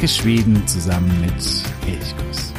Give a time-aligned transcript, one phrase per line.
[0.00, 1.34] Entdecke Schweden zusammen mit
[1.86, 2.54] Elchkuss.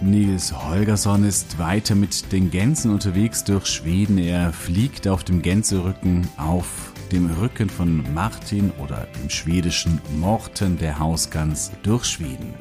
[0.00, 4.16] Nils Holgersson ist weiter mit den Gänsen unterwegs durch Schweden.
[4.16, 10.98] Er fliegt auf dem Gänserücken auf dem Rücken von Martin oder im schwedischen Morten der
[10.98, 12.54] Hausgans durch Schweden.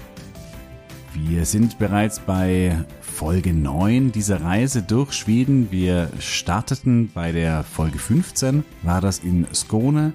[1.13, 5.71] Wir sind bereits bei Folge 9 dieser Reise durch Schweden.
[5.71, 10.13] Wir starteten bei der Folge 15, war das in Skåne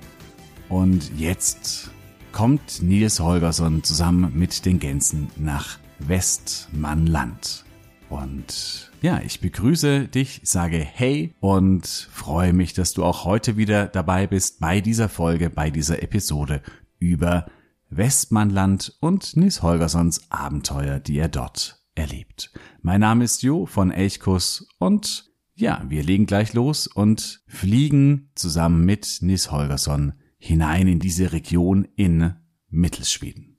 [0.69, 1.91] und jetzt
[2.33, 7.65] kommt Nils Holgersson zusammen mit den Gänsen nach Westmannland.
[8.13, 13.87] Und ja, ich begrüße dich, sage hey und freue mich, dass du auch heute wieder
[13.87, 16.61] dabei bist bei dieser Folge, bei dieser Episode
[16.99, 17.47] über
[17.89, 22.53] Westmannland und Nils Holgerssons Abenteuer, die er dort erlebt.
[22.83, 28.85] Mein Name ist Jo von Elchkuss und ja, wir legen gleich los und fliegen zusammen
[28.85, 32.35] mit Nils Holgersson hinein in diese Region in
[32.69, 33.52] Mittelschweden.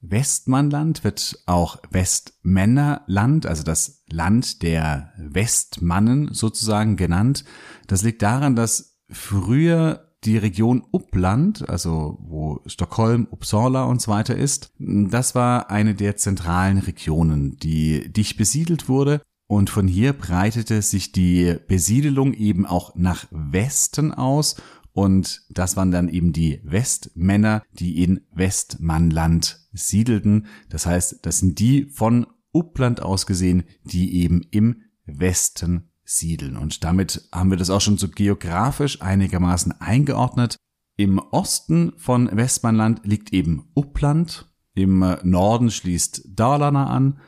[0.00, 7.44] Westmannland wird auch Westmännerland, also das Land der Westmannen sozusagen genannt.
[7.86, 14.36] Das liegt daran, dass früher die Region Uppland, also wo Stockholm, Uppsala und so weiter
[14.36, 19.22] ist, das war eine der zentralen Regionen, die dicht besiedelt wurde.
[19.46, 24.56] Und von hier breitete sich die Besiedelung eben auch nach Westen aus
[25.00, 30.44] und das waren dann eben die Westmänner, die in Westmannland siedelten.
[30.68, 36.58] Das heißt, das sind die von Uppland aus gesehen, die eben im Westen siedeln.
[36.58, 40.56] Und damit haben wir das auch schon so geografisch einigermaßen eingeordnet.
[40.98, 44.52] Im Osten von Westmannland liegt eben Uppland.
[44.74, 47.20] Im Norden schließt Dalarna an.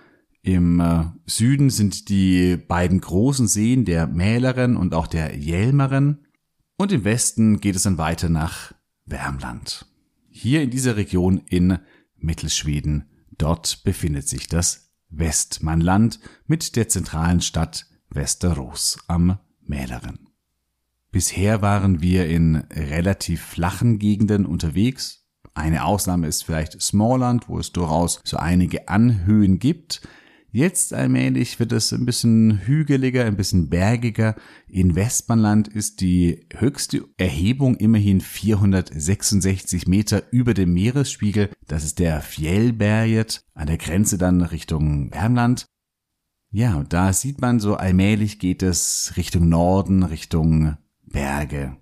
[0.42, 6.26] Im äh, Süden sind die beiden großen Seen der Mäleren und auch der Jelmeren.
[6.76, 8.72] Und im Westen geht es dann weiter nach
[9.04, 9.86] Wärmland.
[10.28, 11.78] Hier in dieser Region in
[12.16, 20.28] Mittelschweden, dort befindet sich das Westmannland mit der zentralen Stadt Västerås am Mäleren.
[21.10, 25.26] Bisher waren wir in relativ flachen Gegenden unterwegs.
[25.54, 30.00] Eine Ausnahme ist vielleicht Smallland, wo es durchaus so einige Anhöhen gibt.
[30.54, 34.36] Jetzt allmählich wird es ein bisschen hügeliger, ein bisschen bergiger.
[34.68, 41.48] In Westmanland ist die höchste Erhebung immerhin 466 Meter über dem Meeresspiegel.
[41.66, 45.64] Das ist der Fjellberget an der Grenze dann Richtung Wärmland.
[46.50, 50.76] Ja, da sieht man so allmählich geht es Richtung Norden, Richtung
[51.06, 51.78] Berge.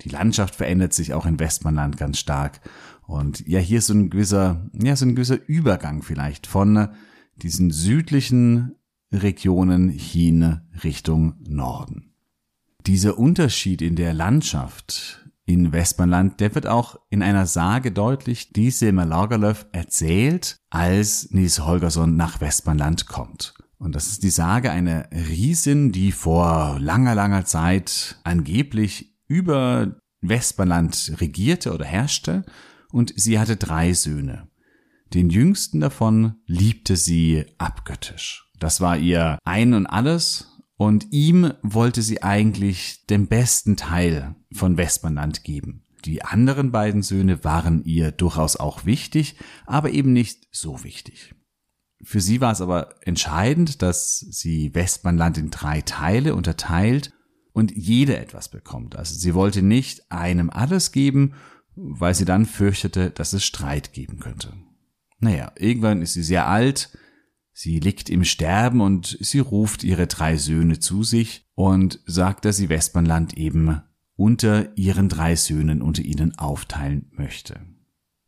[0.00, 2.60] Die Landschaft verändert sich auch in Westmanland ganz stark.
[3.06, 6.88] Und ja, hier ist so ein gewisser, ja, so ein gewisser Übergang vielleicht von
[7.42, 8.76] diesen südlichen
[9.12, 12.12] Regionen hin Richtung Norden.
[12.86, 18.70] Dieser Unterschied in der Landschaft in Westmanland, der wird auch in einer Sage deutlich, die
[18.70, 23.54] Selma Lagerlöf erzählt, als Nils Holgersson nach Westmanland kommt.
[23.78, 31.16] Und das ist die Sage einer Riesin, die vor langer, langer Zeit angeblich über Westmanland
[31.20, 32.44] regierte oder herrschte
[32.92, 34.49] und sie hatte drei Söhne.
[35.14, 38.50] Den jüngsten davon liebte sie abgöttisch.
[38.58, 44.76] Das war ihr ein und alles und ihm wollte sie eigentlich den besten Teil von
[44.76, 45.84] Westmanland geben.
[46.04, 51.34] Die anderen beiden Söhne waren ihr durchaus auch wichtig, aber eben nicht so wichtig.
[52.02, 57.12] Für sie war es aber entscheidend, dass sie Westmanland in drei Teile unterteilt
[57.52, 58.96] und jeder etwas bekommt.
[58.96, 61.34] Also sie wollte nicht einem alles geben,
[61.74, 64.54] weil sie dann fürchtete, dass es Streit geben könnte.
[65.20, 66.96] Naja, irgendwann ist sie sehr alt,
[67.52, 72.56] sie liegt im Sterben und sie ruft ihre drei Söhne zu sich und sagt, dass
[72.56, 73.82] sie Westmanland eben
[74.16, 77.60] unter ihren drei Söhnen unter ihnen aufteilen möchte.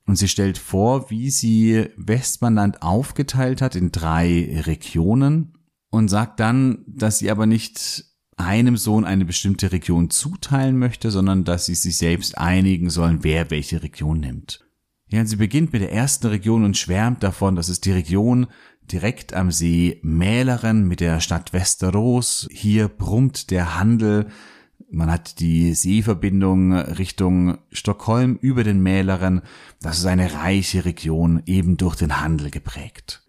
[0.07, 5.59] Und sie stellt vor, wie sie Westmanland aufgeteilt hat in drei Regionen
[5.91, 8.05] und sagt dann, dass sie aber nicht
[8.37, 13.51] einem Sohn eine bestimmte Region zuteilen möchte, sondern dass sie sich selbst einigen sollen, wer
[13.51, 14.67] welche Region nimmt.
[15.13, 18.47] Ja, sie beginnt mit der ersten Region und schwärmt davon, das ist die Region
[18.91, 22.49] direkt am See Mäleren mit der Stadt Westeros.
[22.51, 24.29] Hier brummt der Handel.
[24.91, 29.43] Man hat die Seeverbindung Richtung Stockholm über den Mäleren.
[29.83, 33.23] Das ist eine reiche Region, eben durch den Handel geprägt.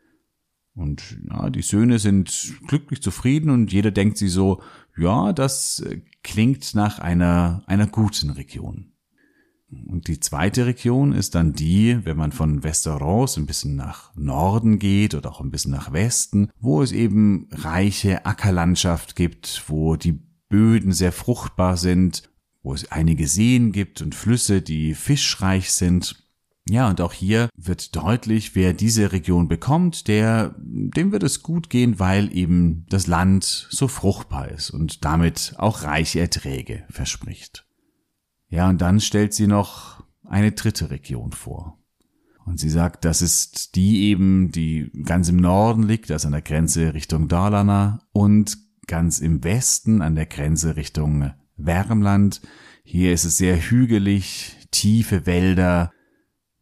[0.75, 4.61] Und ja, die Söhne sind glücklich zufrieden und jeder denkt sich so,
[4.97, 5.83] ja, das
[6.23, 8.92] klingt nach einer, einer guten Region.
[9.87, 14.79] Und die zweite Region ist dann die, wenn man von Westeros ein bisschen nach Norden
[14.79, 20.19] geht oder auch ein bisschen nach Westen, wo es eben reiche Ackerlandschaft gibt, wo die
[20.49, 22.29] Böden sehr fruchtbar sind,
[22.61, 26.23] wo es einige Seen gibt und Flüsse, die fischreich sind.
[26.69, 31.69] Ja, und auch hier wird deutlich, wer diese Region bekommt, der, dem wird es gut
[31.69, 37.65] gehen, weil eben das Land so fruchtbar ist und damit auch reiche Erträge verspricht.
[38.53, 41.79] Ja, und dann stellt sie noch eine dritte Region vor.
[42.45, 46.43] Und sie sagt, das ist die eben, die ganz im Norden liegt, also an der
[46.43, 52.41] Grenze Richtung Dalarna und ganz im Westen an der Grenze Richtung Wärmland.
[52.83, 55.91] Hier ist es sehr hügelig, tiefe Wälder,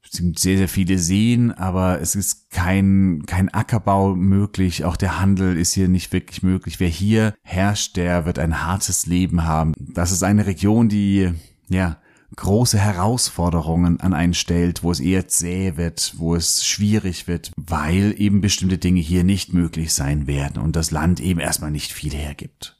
[0.01, 4.85] es sind sehr, sehr viele Seen, aber es ist kein, kein Ackerbau möglich.
[4.85, 6.79] Auch der Handel ist hier nicht wirklich möglich.
[6.79, 9.73] Wer hier herrscht, der wird ein hartes Leben haben.
[9.77, 11.33] Das ist eine Region, die
[11.71, 11.97] ja,
[12.35, 18.15] große Herausforderungen an einen stellt, wo es eher zäh wird, wo es schwierig wird, weil
[18.18, 22.13] eben bestimmte Dinge hier nicht möglich sein werden und das Land eben erstmal nicht viel
[22.13, 22.77] hergibt.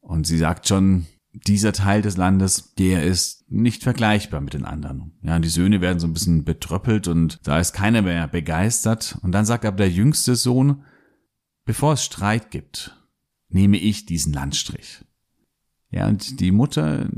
[0.00, 5.12] Und sie sagt schon, dieser Teil des Landes, der ist nicht vergleichbar mit den anderen.
[5.22, 9.18] Ja, die Söhne werden so ein bisschen betröppelt und da ist keiner mehr begeistert.
[9.22, 10.84] Und dann sagt aber der jüngste Sohn,
[11.64, 12.96] bevor es Streit gibt,
[13.48, 15.04] nehme ich diesen Landstrich.
[15.90, 17.08] Ja, und die Mutter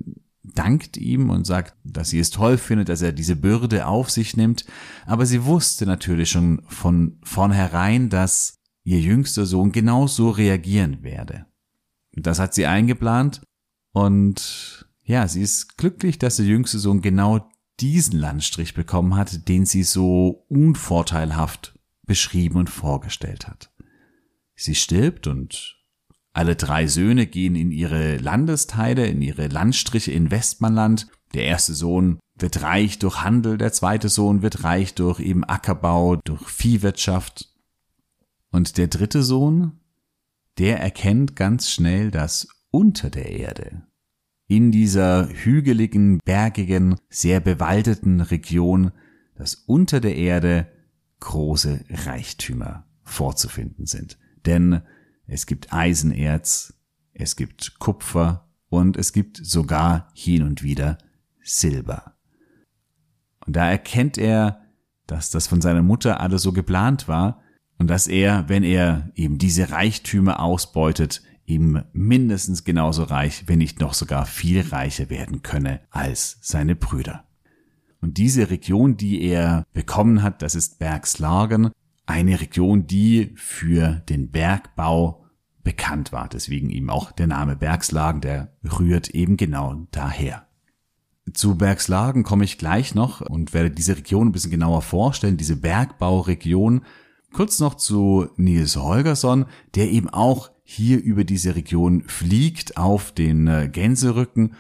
[0.55, 4.37] dankt ihm und sagt, dass sie es toll findet, dass er diese Bürde auf sich
[4.37, 4.65] nimmt.
[5.07, 8.55] Aber sie wusste natürlich schon von vornherein, dass
[8.85, 11.47] ihr jüngster Sohn genau so reagieren werde.
[12.13, 13.43] Das hat sie eingeplant
[13.93, 17.49] und ja, sie ist glücklich, dass der jüngste Sohn genau
[17.81, 23.73] diesen Landstrich bekommen hat, den sie so unvorteilhaft beschrieben und vorgestellt hat.
[24.55, 25.78] Sie stirbt und
[26.33, 31.09] alle drei Söhne gehen in ihre Landesteile, in ihre Landstriche in Westmanland.
[31.35, 36.17] Der erste Sohn wird reich durch Handel, der zweite Sohn wird reich durch eben Ackerbau,
[36.17, 37.53] durch Viehwirtschaft.
[38.51, 39.81] Und der dritte Sohn,
[40.59, 43.83] der erkennt ganz schnell, dass unter der Erde,
[44.47, 48.93] in dieser hügeligen, bergigen, sehr bewaldeten Region,
[49.37, 50.69] dass unter der Erde
[51.21, 54.19] große Reichtümer vorzufinden sind.
[54.47, 54.83] Denn
[55.29, 56.75] es gibt Eisenerz,
[57.13, 60.99] es gibt Kupfer und es gibt sogar hin und wieder
[61.43, 62.15] Silber.
[63.47, 64.63] Und da erkennt er,
[65.07, 67.41] dass das von seiner Mutter alles so geplant war
[67.79, 73.81] und dass er, wenn er eben diese Reichtümer ausbeutet, eben mindestens genauso reich, wenn nicht
[73.81, 77.25] noch sogar viel reicher werden könne als seine Brüder.
[78.01, 81.71] Und diese Region, die er bekommen hat, das ist Bergslagen,
[82.09, 85.27] eine Region, die für den Bergbau
[85.63, 86.29] bekannt war.
[86.29, 90.47] Deswegen eben auch der Name Bergslagen, der rührt eben genau daher.
[91.35, 95.57] Zu Bergslagen komme ich gleich noch und werde diese Region ein bisschen genauer vorstellen, diese
[95.57, 96.83] Bergbauregion.
[97.33, 99.45] Kurz noch zu Nils Holgersson,
[99.75, 104.55] der eben auch hier über diese Region fliegt auf den äh, Gänserücken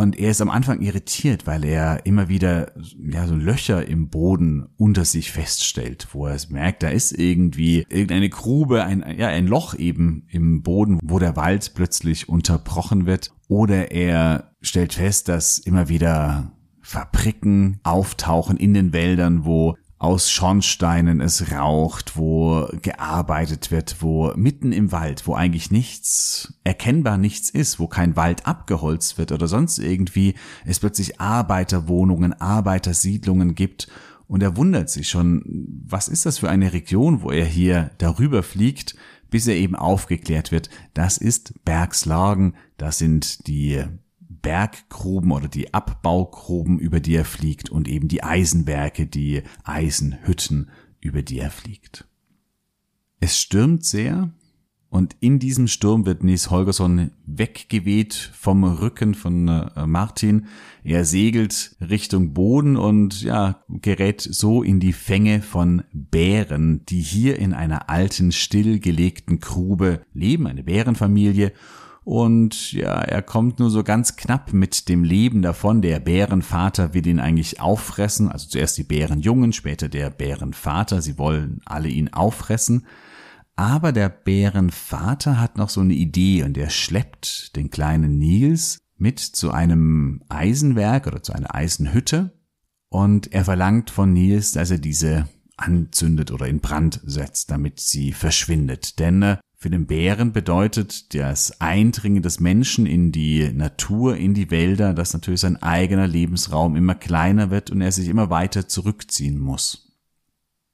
[0.00, 4.66] und er ist am Anfang irritiert, weil er immer wieder ja so Löcher im Boden
[4.76, 9.46] unter sich feststellt, wo er es merkt, da ist irgendwie irgendeine Grube, ein ja ein
[9.46, 13.30] Loch eben im Boden, wo der Wald plötzlich unterbrochen wird.
[13.48, 21.20] Oder er stellt fest, dass immer wieder Fabriken auftauchen in den Wäldern, wo aus Schornsteinen
[21.20, 27.78] es raucht, wo gearbeitet wird, wo mitten im Wald, wo eigentlich nichts, erkennbar nichts ist,
[27.78, 33.88] wo kein Wald abgeholzt wird oder sonst irgendwie, es plötzlich Arbeiterwohnungen, Arbeitersiedlungen gibt.
[34.26, 35.44] Und er wundert sich schon,
[35.84, 38.96] was ist das für eine Region, wo er hier darüber fliegt,
[39.28, 43.84] bis er eben aufgeklärt wird, das ist Bergslagen, das sind die
[44.42, 50.70] Berggruben oder die Abbaugruben, über die er fliegt und eben die Eisenwerke, die Eisenhütten,
[51.00, 52.06] über die er fliegt.
[53.20, 54.32] Es stürmt sehr
[54.90, 60.46] und in diesem Sturm wird Nies Holgersson weggeweht vom Rücken von äh, Martin.
[60.82, 67.38] Er segelt Richtung Boden und ja, gerät so in die Fänge von Bären, die hier
[67.38, 71.52] in einer alten, stillgelegten Grube leben, eine Bärenfamilie
[72.10, 75.80] und ja, er kommt nur so ganz knapp mit dem Leben davon.
[75.80, 78.28] Der Bärenvater will ihn eigentlich auffressen.
[78.28, 81.02] Also zuerst die Bärenjungen, später der Bärenvater.
[81.02, 82.84] Sie wollen alle ihn auffressen.
[83.54, 89.20] Aber der Bärenvater hat noch so eine Idee und er schleppt den kleinen Nils mit
[89.20, 92.32] zu einem Eisenwerk oder zu einer Eisenhütte
[92.88, 98.12] und er verlangt von Nils, dass er diese anzündet oder in Brand setzt, damit sie
[98.12, 98.98] verschwindet.
[98.98, 104.50] Denn äh, Für den Bären bedeutet das Eindringen des Menschen in die Natur, in die
[104.50, 109.38] Wälder, dass natürlich sein eigener Lebensraum immer kleiner wird und er sich immer weiter zurückziehen
[109.38, 109.98] muss.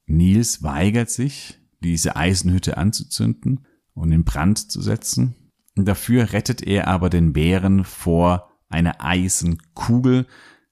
[0.07, 5.35] Nils weigert sich, diese Eisenhütte anzuzünden und in Brand zu setzen.
[5.75, 10.29] Dafür rettet er aber den Bären vor einer Eisenkugel,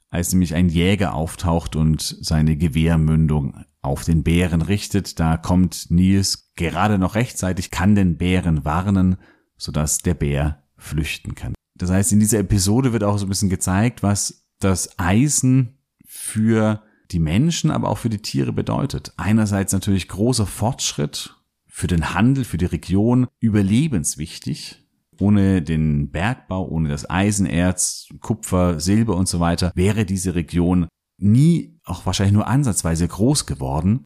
[0.09, 5.18] als nämlich ein Jäger auftaucht und seine Gewehrmündung auf den Bären richtet.
[5.18, 9.16] Da kommt Nils gerade noch rechtzeitig, kann den Bären warnen,
[9.56, 11.54] sodass der Bär flüchten kann.
[11.76, 16.82] Das heißt, in dieser Episode wird auch so ein bisschen gezeigt, was das Eisen für
[17.11, 19.12] die Menschen, aber auch für die Tiere bedeutet.
[19.16, 24.80] Einerseits natürlich großer Fortschritt für den Handel, für die Region, überlebenswichtig.
[25.18, 31.78] Ohne den Bergbau, ohne das Eisenerz, Kupfer, Silber und so weiter wäre diese Region nie,
[31.84, 34.04] auch wahrscheinlich nur ansatzweise groß geworden.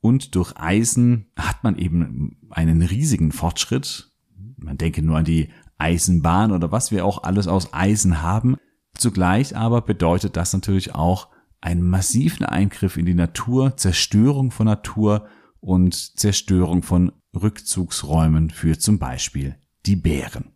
[0.00, 4.10] Und durch Eisen hat man eben einen riesigen Fortschritt.
[4.56, 8.56] Man denke nur an die Eisenbahn oder was wir auch alles aus Eisen haben.
[8.94, 11.28] Zugleich aber bedeutet das natürlich auch
[11.60, 15.26] einen massiven Eingriff in die Natur, Zerstörung von Natur
[15.60, 20.52] und Zerstörung von Rückzugsräumen für zum Beispiel die Bären.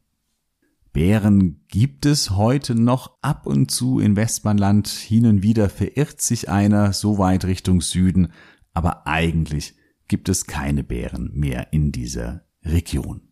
[0.93, 4.87] Bären gibt es heute noch ab und zu in Westmanland.
[4.89, 8.29] Hin und wieder verirrt sich einer so weit Richtung Süden,
[8.75, 9.75] aber eigentlich
[10.09, 13.23] gibt es keine Bären mehr in dieser Region.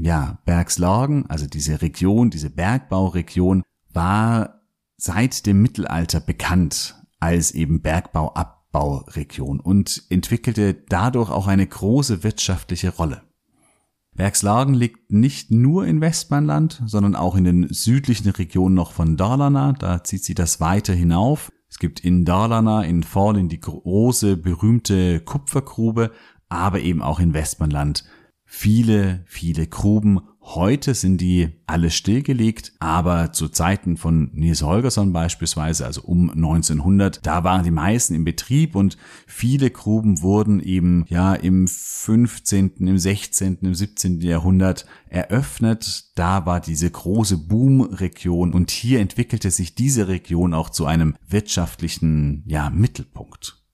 [0.00, 3.62] Ja, Bergslagen, also diese Region, diese Bergbauregion,
[3.92, 4.62] war
[4.96, 13.22] seit dem Mittelalter bekannt als eben Bergbauabbauregion und entwickelte dadurch auch eine große wirtschaftliche Rolle.
[14.14, 19.72] Bergslagen liegt nicht nur in Westmanland, sondern auch in den südlichen Regionen noch von Dalarna.
[19.72, 21.50] Da zieht sie das weiter hinauf.
[21.74, 26.12] Es gibt in Dalarna, in Forlin die große, berühmte Kupfergrube,
[26.48, 28.04] aber eben auch in Westmanland
[28.44, 35.86] viele, viele Gruben Heute sind die alle stillgelegt, aber zu Zeiten von Nils Holgersson beispielsweise,
[35.86, 41.34] also um 1900, da waren die meisten im Betrieb und viele Gruben wurden eben ja
[41.34, 44.20] im 15., im 16., im 17.
[44.20, 46.10] Jahrhundert eröffnet.
[46.14, 52.44] Da war diese große Boomregion und hier entwickelte sich diese Region auch zu einem wirtschaftlichen
[52.46, 53.64] ja, Mittelpunkt.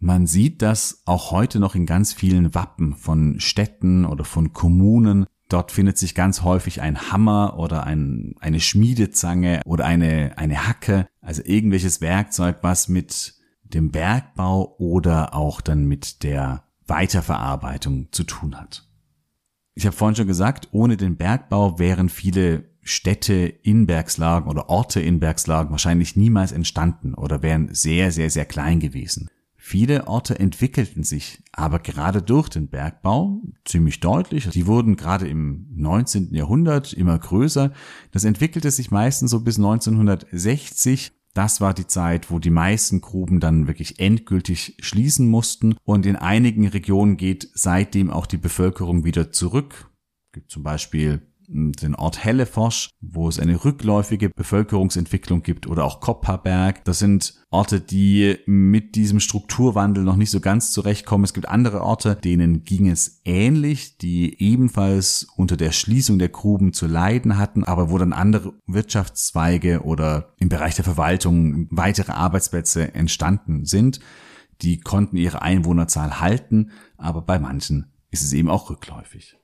[0.00, 5.24] Man sieht das auch heute noch in ganz vielen Wappen von Städten oder von Kommunen,
[5.54, 11.06] Dort findet sich ganz häufig ein Hammer oder ein, eine Schmiedezange oder eine, eine Hacke,
[11.20, 18.56] also irgendwelches Werkzeug, was mit dem Bergbau oder auch dann mit der Weiterverarbeitung zu tun
[18.60, 18.88] hat.
[19.74, 25.00] Ich habe vorhin schon gesagt, ohne den Bergbau wären viele Städte in Bergslagen oder Orte
[25.00, 29.30] in Bergslagen wahrscheinlich niemals entstanden oder wären sehr, sehr, sehr klein gewesen.
[29.66, 34.46] Viele Orte entwickelten sich aber gerade durch den Bergbau ziemlich deutlich.
[34.50, 36.34] Die wurden gerade im 19.
[36.34, 37.72] Jahrhundert immer größer.
[38.10, 41.12] Das entwickelte sich meistens so bis 1960.
[41.32, 45.76] Das war die Zeit, wo die meisten Gruben dann wirklich endgültig schließen mussten.
[45.82, 49.90] Und in einigen Regionen geht seitdem auch die Bevölkerung wieder zurück.
[50.26, 56.00] Es gibt zum Beispiel den Ort Helleforsch, wo es eine rückläufige Bevölkerungsentwicklung gibt oder auch
[56.00, 56.84] Kopperberg.
[56.84, 61.24] Das sind Orte, die mit diesem Strukturwandel noch nicht so ganz zurechtkommen.
[61.24, 66.72] Es gibt andere Orte, denen ging es ähnlich, die ebenfalls unter der Schließung der Gruben
[66.72, 72.94] zu leiden hatten, aber wo dann andere Wirtschaftszweige oder im Bereich der Verwaltung weitere Arbeitsplätze
[72.94, 74.00] entstanden sind.
[74.62, 79.36] Die konnten ihre Einwohnerzahl halten, aber bei manchen ist es eben auch rückläufig.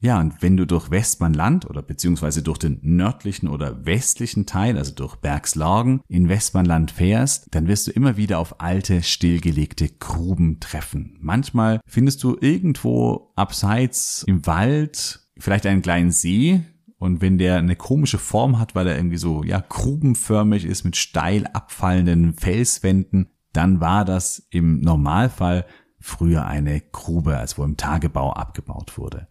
[0.00, 4.94] Ja, und wenn du durch Westmanland oder beziehungsweise durch den nördlichen oder westlichen Teil, also
[4.94, 11.16] durch Bergslagen in Westmanland fährst, dann wirst du immer wieder auf alte, stillgelegte Gruben treffen.
[11.20, 16.62] Manchmal findest du irgendwo abseits im Wald vielleicht einen kleinen See,
[16.98, 20.96] und wenn der eine komische Form hat, weil er irgendwie so, ja, grubenförmig ist mit
[20.96, 25.64] steil abfallenden Felswänden, dann war das im Normalfall
[26.00, 29.28] früher eine Grube, als wo im Tagebau abgebaut wurde.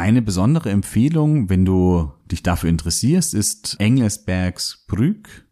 [0.00, 5.46] Eine besondere Empfehlung, wenn du dich dafür interessierst, ist Engelsbergs Brück.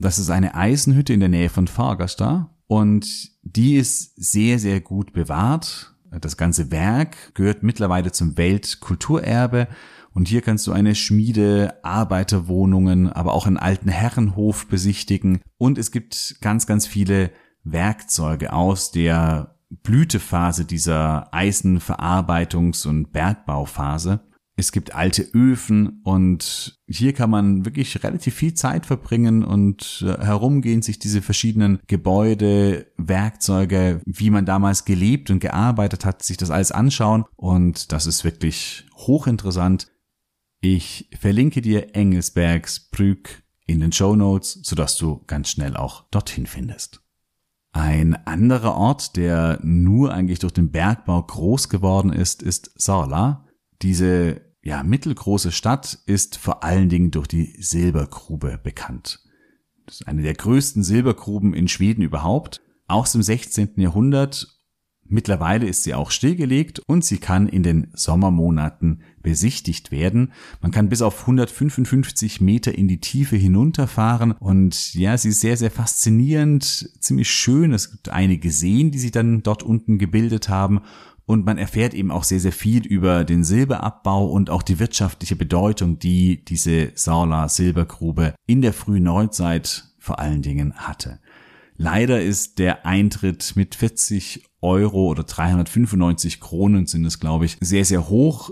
[0.00, 5.12] Das ist eine Eisenhütte in der Nähe von Fagersta und die ist sehr, sehr gut
[5.12, 5.94] bewahrt.
[6.20, 9.68] Das ganze Werk gehört mittlerweile zum Weltkulturerbe
[10.10, 15.92] und hier kannst du eine Schmiede, Arbeiterwohnungen, aber auch einen alten Herrenhof besichtigen und es
[15.92, 17.30] gibt ganz, ganz viele
[17.62, 24.20] Werkzeuge aus der Blütephase dieser Eisenverarbeitungs- und Bergbauphase.
[24.54, 30.22] Es gibt alte Öfen und hier kann man wirklich relativ viel Zeit verbringen und äh,
[30.22, 36.50] herumgehen, sich diese verschiedenen Gebäude, Werkzeuge, wie man damals gelebt und gearbeitet hat, sich das
[36.50, 39.88] alles anschauen und das ist wirklich hochinteressant.
[40.60, 46.46] Ich verlinke dir Engelsbergs Brück in den Show Notes, sodass du ganz schnell auch dorthin
[46.46, 47.01] findest.
[47.72, 53.46] Ein anderer Ort, der nur eigentlich durch den Bergbau groß geworden ist, ist Sarla.
[53.80, 59.20] Diese ja, mittelgroße Stadt ist vor allen Dingen durch die Silbergrube bekannt.
[59.86, 63.72] Das ist eine der größten Silbergruben in Schweden überhaupt, aus dem 16.
[63.76, 64.60] Jahrhundert.
[65.04, 70.32] Mittlerweile ist sie auch stillgelegt und sie kann in den Sommermonaten besichtigt werden.
[70.60, 75.56] Man kann bis auf 155 Meter in die Tiefe hinunterfahren und ja, sie ist sehr,
[75.56, 77.72] sehr faszinierend, ziemlich schön.
[77.72, 80.80] Es gibt einige Seen, die sich dann dort unten gebildet haben
[81.24, 85.36] und man erfährt eben auch sehr, sehr viel über den Silberabbau und auch die wirtschaftliche
[85.36, 91.20] Bedeutung, die diese Saula Silbergrube in der frühen Neuzeit vor allen Dingen hatte.
[91.76, 97.84] Leider ist der Eintritt mit 40 Euro oder 395 Kronen sind es, glaube ich, sehr,
[97.84, 98.50] sehr hoch.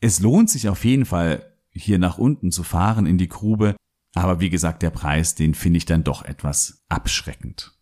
[0.00, 3.74] Es lohnt sich auf jeden Fall, hier nach unten zu fahren in die Grube.
[4.14, 7.72] Aber wie gesagt, der Preis, den finde ich dann doch etwas abschreckend.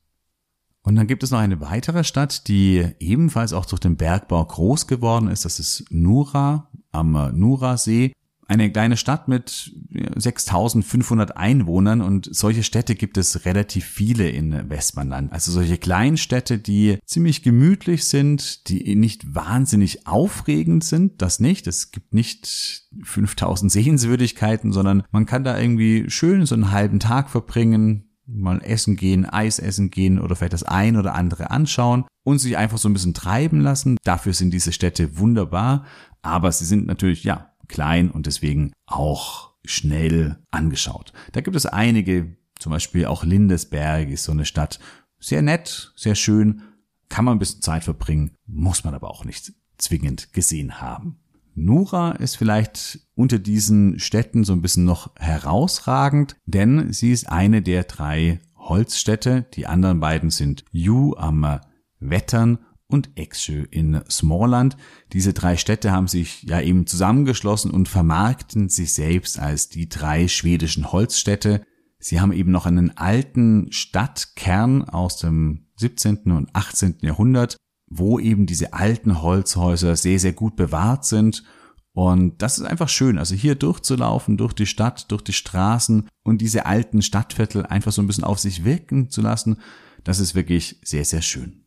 [0.82, 4.86] Und dann gibt es noch eine weitere Stadt, die ebenfalls auch durch den Bergbau groß
[4.86, 5.44] geworden ist.
[5.44, 8.12] Das ist Nura am Nura-See.
[8.52, 9.74] Eine kleine Stadt mit
[10.14, 15.32] 6500 Einwohnern und solche Städte gibt es relativ viele in Westmanland.
[15.32, 21.66] Also solche kleinen Städte, die ziemlich gemütlich sind, die nicht wahnsinnig aufregend sind, das nicht.
[21.66, 27.30] Es gibt nicht 5000 Sehenswürdigkeiten, sondern man kann da irgendwie schön so einen halben Tag
[27.30, 32.38] verbringen, mal essen gehen, Eis essen gehen oder vielleicht das ein oder andere anschauen und
[32.38, 33.96] sich einfach so ein bisschen treiben lassen.
[34.04, 35.86] Dafür sind diese Städte wunderbar,
[36.20, 41.12] aber sie sind natürlich, ja, klein und deswegen auch schnell angeschaut.
[41.32, 44.78] Da gibt es einige, zum Beispiel auch Lindesberg ist so eine Stadt,
[45.18, 46.62] sehr nett, sehr schön,
[47.08, 51.18] kann man ein bisschen Zeit verbringen, muss man aber auch nicht zwingend gesehen haben.
[51.54, 57.60] Nura ist vielleicht unter diesen Städten so ein bisschen noch herausragend, denn sie ist eine
[57.62, 59.42] der drei Holzstädte.
[59.54, 61.60] Die anderen beiden sind Ju am
[62.00, 62.58] Wettern
[62.92, 64.76] und Exjö in Smallland.
[65.12, 70.28] Diese drei Städte haben sich ja eben zusammengeschlossen und vermarkten sich selbst als die drei
[70.28, 71.62] schwedischen Holzstädte.
[71.98, 76.32] Sie haben eben noch einen alten Stadtkern aus dem 17.
[76.32, 76.98] und 18.
[77.02, 77.56] Jahrhundert
[77.94, 81.44] wo eben diese alten Holzhäuser sehr, sehr gut bewahrt sind.
[81.92, 86.40] Und das ist einfach schön, also hier durchzulaufen, durch die Stadt, durch die Straßen und
[86.40, 89.58] diese alten Stadtviertel einfach so ein bisschen auf sich wirken zu lassen,
[90.02, 91.61] das ist wirklich sehr, sehr schön.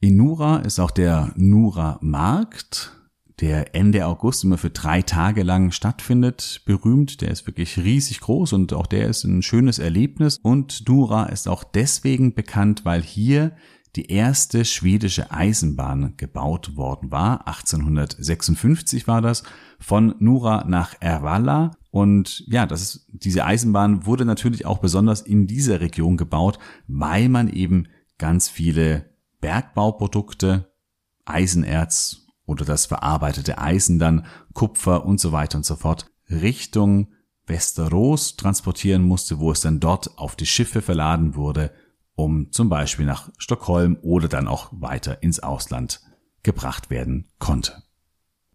[0.00, 2.92] In Nura ist auch der Nura Markt,
[3.40, 7.20] der Ende August immer für drei Tage lang stattfindet, berühmt.
[7.20, 10.38] Der ist wirklich riesig groß und auch der ist ein schönes Erlebnis.
[10.42, 13.52] Und Nura ist auch deswegen bekannt, weil hier
[13.94, 17.46] die erste schwedische Eisenbahn gebaut worden war.
[17.48, 19.42] 1856 war das
[19.78, 21.72] von Nura nach Ervalla.
[21.90, 27.30] Und ja, das ist, diese Eisenbahn wurde natürlich auch besonders in dieser Region gebaut, weil
[27.30, 30.72] man eben ganz viele Bergbauprodukte,
[31.24, 37.08] Eisenerz oder das verarbeitete Eisen dann, Kupfer und so weiter und so fort Richtung
[37.46, 41.72] Westeros transportieren musste, wo es dann dort auf die Schiffe verladen wurde
[42.16, 46.00] um zum Beispiel nach Stockholm oder dann auch weiter ins Ausland
[46.42, 47.82] gebracht werden konnte.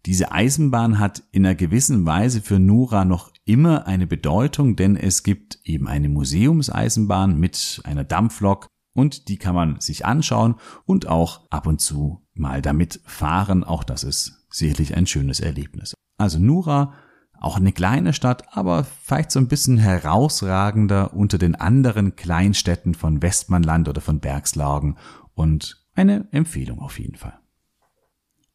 [0.04, 5.22] Diese Eisenbahn hat in einer gewissen Weise für Nura noch immer eine Bedeutung, denn es
[5.22, 11.42] gibt eben eine Museumseisenbahn mit einer Dampflok und die kann man sich anschauen und auch
[11.50, 13.64] ab und zu mal damit fahren.
[13.64, 15.94] Auch das ist sicherlich ein schönes Erlebnis.
[16.18, 16.94] Also Nura
[17.42, 23.20] auch eine kleine Stadt, aber vielleicht so ein bisschen herausragender unter den anderen Kleinstädten von
[23.20, 24.96] Westmanland oder von Bergslagen
[25.34, 27.38] und eine Empfehlung auf jeden Fall.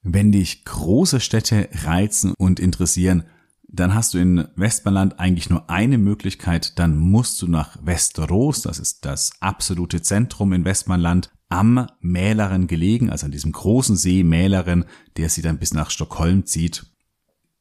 [0.03, 3.25] Wenn dich große Städte reizen und interessieren,
[3.67, 8.79] dann hast du in Westmanland eigentlich nur eine Möglichkeit, dann musst du nach Westeros, das
[8.79, 14.85] ist das absolute Zentrum in Westmanland, am Mälaren gelegen, also an diesem großen See Mälaren,
[15.17, 16.85] der sie dann bis nach Stockholm zieht.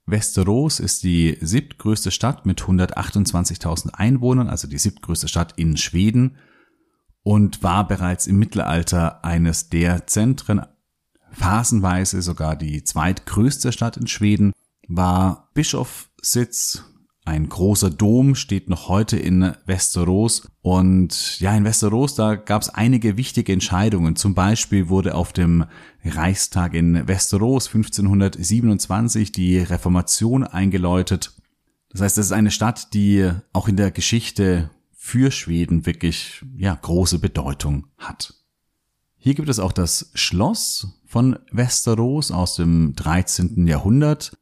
[0.06, 6.36] Västerås ist die siebtgrößte Stadt mit 128.000 Einwohnern, also die siebtgrößte Stadt in Schweden
[7.22, 10.62] und war bereits im Mittelalter eines der Zentren,
[11.32, 14.52] phasenweise sogar die zweitgrößte Stadt in Schweden,
[14.88, 16.84] war Bischofssitz
[17.24, 20.48] Ein großer Dom steht noch heute in Westeros.
[20.62, 24.14] Und ja, in Westeros, da gab es einige wichtige Entscheidungen.
[24.14, 25.64] Zum Beispiel wurde auf dem
[26.04, 31.32] Reichstag in Westeros 1527 die Reformation eingeläutet.
[31.90, 36.74] Das heißt, das ist eine Stadt, die auch in der Geschichte für Schweden wirklich ja,
[36.74, 38.34] große Bedeutung hat.
[39.16, 43.66] Hier gibt es auch das Schloss von Westeros aus dem 13.
[43.66, 44.36] Jahrhundert.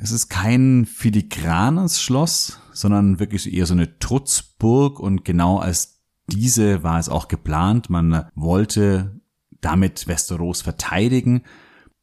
[0.00, 6.84] Es ist kein filigranes Schloss, sondern wirklich eher so eine Trutzburg und genau als diese
[6.84, 7.90] war es auch geplant.
[7.90, 9.20] Man wollte
[9.60, 11.42] damit Westeros verteidigen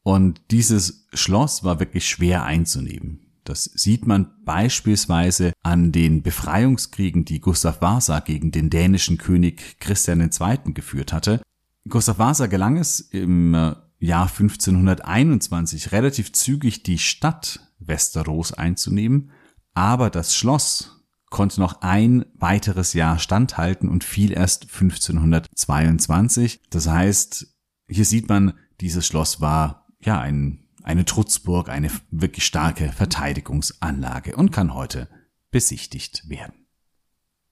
[0.04, 3.22] und dieses Schloss war wirklich schwer einzunehmen.
[3.46, 10.20] Das sieht man beispielsweise an den Befreiungskriegen, die Gustav Vasa gegen den dänischen König Christian
[10.20, 10.74] II.
[10.74, 11.42] geführt hatte.
[11.88, 19.32] Gustav Vasa gelang es im äh, Jahr 1521 relativ zügig die Stadt Westeros einzunehmen,
[19.74, 20.96] aber das Schloss
[21.30, 26.62] konnte noch ein weiteres Jahr standhalten und fiel erst 1522.
[26.70, 27.48] Das heißt,
[27.88, 34.52] hier sieht man, dieses Schloss war ja ein, eine Trutzburg, eine wirklich starke Verteidigungsanlage und
[34.52, 35.10] kann heute
[35.52, 36.66] besichtigt werden.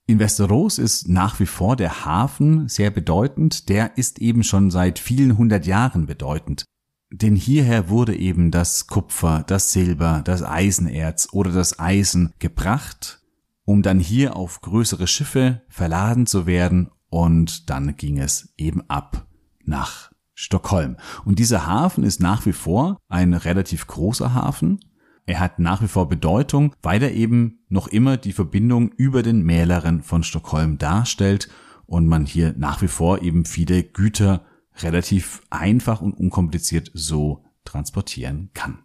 [0.05, 3.69] In Westeros ist nach wie vor der Hafen sehr bedeutend.
[3.69, 6.65] Der ist eben schon seit vielen hundert Jahren bedeutend.
[7.15, 13.21] Denn hierher wurde eben das Kupfer, das Silber, das Eisenerz oder das Eisen gebracht,
[13.65, 19.27] um dann hier auf größere Schiffe verladen zu werden und dann ging es eben ab
[19.63, 20.97] nach Stockholm.
[21.23, 24.79] Und dieser Hafen ist nach wie vor ein relativ großer Hafen.
[25.27, 29.43] Er hat nach wie vor Bedeutung, weil er eben noch immer die Verbindung über den
[29.43, 31.47] Mäleren von Stockholm darstellt
[31.85, 34.43] und man hier nach wie vor eben viele Güter
[34.81, 38.79] relativ einfach und unkompliziert so transportieren kann.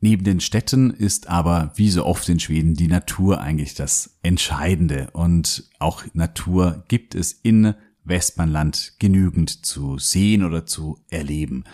[0.00, 5.10] Neben den Städten ist aber, wie so oft in Schweden, die Natur eigentlich das Entscheidende.
[5.12, 11.64] Und auch Natur gibt es in Westmanland genügend zu sehen oder zu erleben.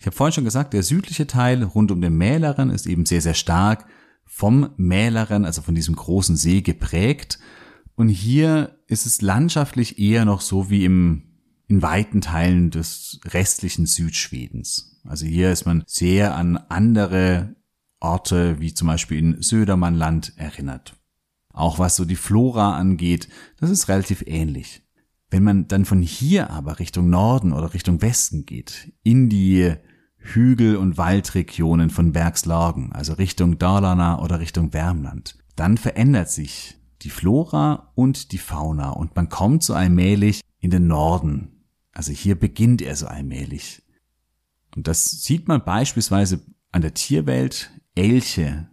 [0.00, 3.20] Ich habe vorhin schon gesagt, der südliche Teil rund um den Mäleren ist eben sehr,
[3.20, 3.86] sehr stark
[4.24, 7.38] vom Mäleren, also von diesem großen See geprägt.
[7.94, 11.31] Und hier ist es landschaftlich eher noch so wie im
[11.68, 15.00] in weiten Teilen des restlichen Südschwedens.
[15.04, 17.56] Also hier ist man sehr an andere
[18.00, 20.94] Orte wie zum Beispiel in Södermannland erinnert.
[21.52, 24.82] Auch was so die Flora angeht, das ist relativ ähnlich.
[25.30, 29.74] Wenn man dann von hier aber Richtung Norden oder Richtung Westen geht, in die
[30.16, 37.10] Hügel- und Waldregionen von Bergslagen, also Richtung Dalarna oder Richtung Wärmland, dann verändert sich die
[37.10, 41.52] Flora und die Fauna und man kommt so allmählich in den Norden
[41.92, 43.82] also hier beginnt er so allmählich.
[44.74, 46.40] Und das sieht man beispielsweise
[46.72, 47.70] an der Tierwelt.
[47.94, 48.68] Elche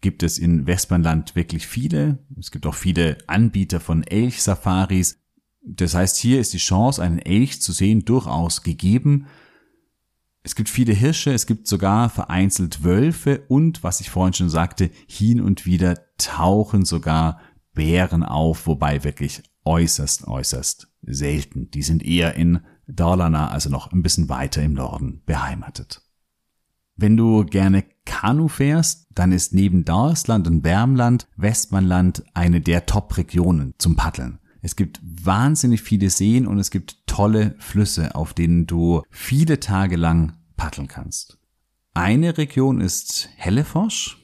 [0.00, 2.18] gibt es in Westmanland wirklich viele.
[2.38, 5.18] Es gibt auch viele Anbieter von Elch-Safaris.
[5.62, 9.26] Das heißt, hier ist die Chance, einen Elch zu sehen, durchaus gegeben.
[10.42, 14.90] Es gibt viele Hirsche, es gibt sogar vereinzelt Wölfe und, was ich vorhin schon sagte,
[15.06, 17.40] hin und wieder tauchen sogar
[17.74, 21.70] Bären auf, wobei wirklich äußerst, äußerst selten.
[21.70, 26.02] Die sind eher in Dalarna, also noch ein bisschen weiter im Norden, beheimatet.
[26.96, 33.74] Wenn du gerne Kanu fährst, dann ist neben Dalsland und Wärmland Westmanland eine der Top-Regionen
[33.78, 34.40] zum Paddeln.
[34.62, 39.96] Es gibt wahnsinnig viele Seen und es gibt tolle Flüsse, auf denen du viele Tage
[39.96, 41.38] lang paddeln kannst.
[41.94, 44.18] Eine Region ist Helleforsch.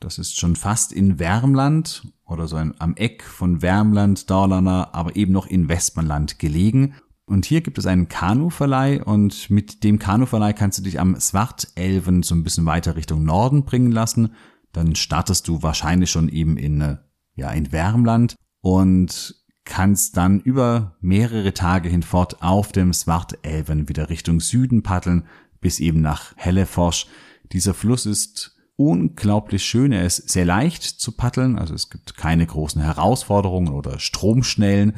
[0.00, 5.32] Das ist schon fast in Wärmland oder so am Eck von Wärmland, Dalarna, aber eben
[5.32, 6.94] noch in Westmanland gelegen.
[7.26, 12.22] Und hier gibt es einen Kanuverleih und mit dem Kanuverleih kannst du dich am Svartelven
[12.22, 14.34] so ein bisschen weiter Richtung Norden bringen lassen.
[14.72, 16.96] Dann startest du wahrscheinlich schon eben in, äh,
[17.34, 24.40] ja, in Wärmland und kannst dann über mehrere Tage hinfort auf dem Svartelven wieder Richtung
[24.40, 25.24] Süden paddeln
[25.60, 27.06] bis eben nach Helleforsch.
[27.52, 29.92] Dieser Fluss ist unglaublich schön.
[29.92, 34.94] Er ist sehr leicht zu paddeln, also es gibt keine großen Herausforderungen oder Stromschnellen.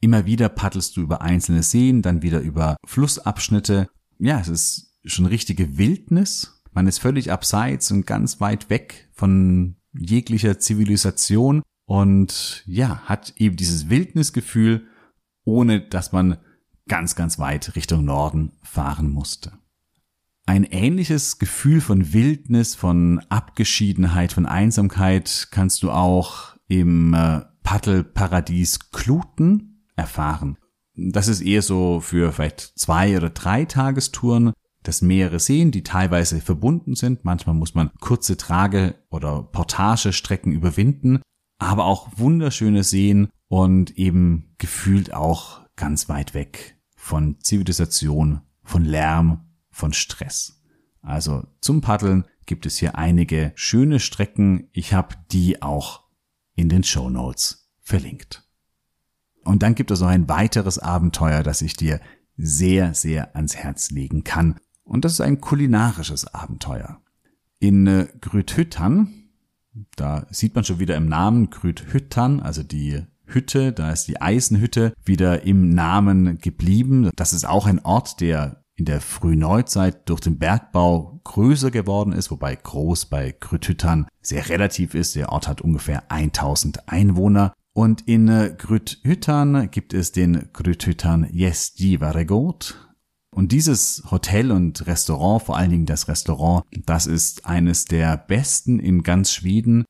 [0.00, 3.88] Immer wieder paddelst du über einzelne Seen, dann wieder über Flussabschnitte.
[4.18, 6.60] Ja, es ist schon richtige Wildnis.
[6.72, 13.54] Man ist völlig abseits und ganz weit weg von jeglicher Zivilisation und ja, hat eben
[13.56, 14.88] dieses Wildnisgefühl,
[15.44, 16.38] ohne dass man
[16.88, 19.52] ganz, ganz weit Richtung Norden fahren musste.
[20.46, 28.90] Ein ähnliches Gefühl von Wildnis, von Abgeschiedenheit, von Einsamkeit kannst du auch im äh, Paddelparadies
[28.90, 30.56] Kluten erfahren.
[30.94, 34.52] Das ist eher so für vielleicht zwei oder drei Tagestouren.
[34.86, 37.24] des Meeres sehen, die teilweise verbunden sind.
[37.24, 41.20] Manchmal muss man kurze Trage- oder Portagestrecken überwinden,
[41.58, 49.49] aber auch wunderschöne Seen und eben gefühlt auch ganz weit weg von Zivilisation, von Lärm,
[49.80, 50.62] von Stress.
[51.02, 54.68] Also zum Paddeln gibt es hier einige schöne Strecken.
[54.72, 56.04] Ich habe die auch
[56.54, 58.46] in den Show Notes verlinkt.
[59.42, 62.00] Und dann gibt es noch ein weiteres Abenteuer, das ich dir
[62.36, 64.60] sehr, sehr ans Herz legen kann.
[64.84, 67.00] Und das ist ein kulinarisches Abenteuer.
[67.58, 69.30] In äh, Grüthüttan,
[69.96, 74.92] da sieht man schon wieder im Namen Grüthüttan, also die Hütte, da ist die Eisenhütte
[75.04, 77.10] wieder im Namen geblieben.
[77.16, 82.30] Das ist auch ein Ort, der in der Frühneuzeit durch den Bergbau größer geworden ist,
[82.30, 85.14] wobei groß bei Grüthüttan sehr relativ ist.
[85.16, 87.52] Der Ort hat ungefähr 1000 Einwohner.
[87.74, 92.90] Und in äh, Grüthüttan gibt es den Grüthüttan Gjesgivaregot.
[93.30, 98.80] Und dieses Hotel und Restaurant, vor allen Dingen das Restaurant, das ist eines der besten
[98.80, 99.84] in ganz Schweden.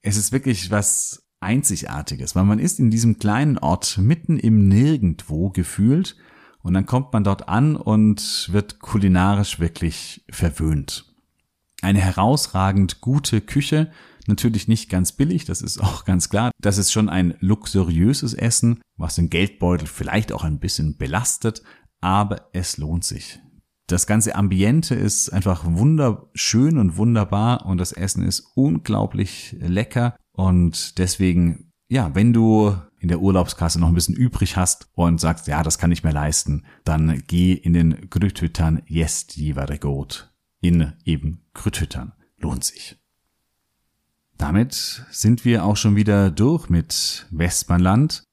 [0.00, 5.50] Es ist wirklich was Einzigartiges, weil man ist in diesem kleinen Ort mitten im Nirgendwo
[5.50, 6.16] gefühlt
[6.62, 11.04] und dann kommt man dort an und wird kulinarisch wirklich verwöhnt.
[11.80, 13.90] Eine herausragend gute Küche,
[14.26, 16.50] natürlich nicht ganz billig, das ist auch ganz klar.
[16.60, 21.62] Das ist schon ein luxuriöses Essen, was den Geldbeutel vielleicht auch ein bisschen belastet,
[22.00, 23.40] aber es lohnt sich.
[23.86, 30.98] Das ganze Ambiente ist einfach wunderschön und wunderbar und das Essen ist unglaublich lecker und
[30.98, 35.62] deswegen, ja, wenn du in der Urlaubskasse noch ein bisschen übrig hast und sagst, ja,
[35.62, 42.12] das kann ich mir leisten, dann geh in den Grüthüttern Gjesgivaregot in eben Grüthüttern.
[42.38, 42.96] Lohnt sich.
[44.36, 48.24] Damit sind wir auch schon wieder durch mit Westmanland.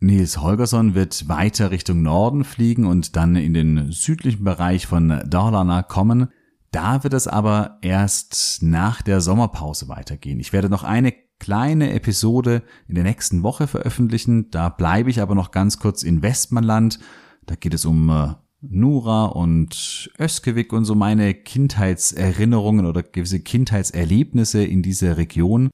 [0.00, 5.82] Nils Holgersson wird weiter Richtung Norden fliegen und dann in den südlichen Bereich von Dalarna
[5.82, 6.28] kommen.
[6.72, 10.40] Da wird es aber erst nach der Sommerpause weitergehen.
[10.40, 14.50] Ich werde noch eine kleine Episode in der nächsten Woche veröffentlichen.
[14.50, 16.98] Da bleibe ich aber noch ganz kurz in Westmanland.
[17.46, 24.64] Da geht es um äh, Nura und Öskevik und so meine Kindheitserinnerungen oder gewisse Kindheitserlebnisse
[24.64, 25.70] in dieser Region.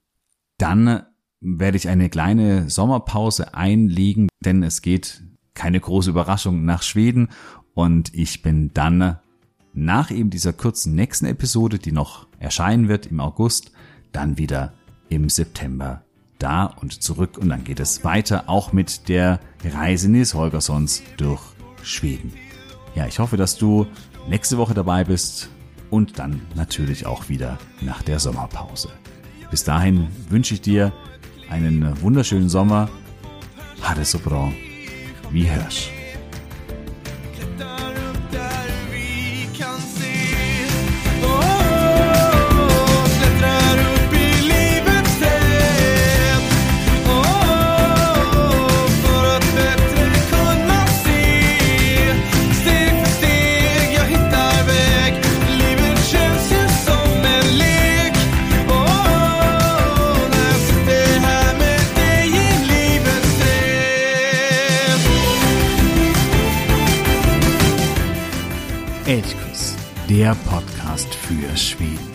[0.58, 1.02] Dann
[1.40, 5.22] werde ich eine kleine Sommerpause einlegen, denn es geht
[5.54, 7.28] keine große Überraschung nach Schweden
[7.74, 9.18] und ich bin dann
[9.72, 13.72] nach eben dieser kurzen nächsten Episode, die noch erscheinen wird im August,
[14.12, 14.74] dann wieder
[15.10, 16.02] im September
[16.38, 21.42] da und zurück und dann geht es weiter auch mit der Reise Nils Holgerssons durch
[21.82, 22.32] Schweden.
[22.94, 23.86] Ja, ich hoffe, dass du
[24.28, 25.50] nächste Woche dabei bist
[25.90, 28.88] und dann natürlich auch wieder nach der Sommerpause.
[29.50, 30.92] Bis dahin wünsche ich dir
[31.50, 32.88] einen wunderschönen Sommer.
[33.82, 34.52] Ha det så bra.
[35.30, 35.99] Vi hörs.
[71.00, 72.09] Podcast für Schweden.